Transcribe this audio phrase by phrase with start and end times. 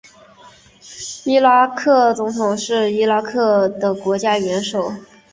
[1.25, 4.91] 伊拉克总统是伊拉克的国家元首。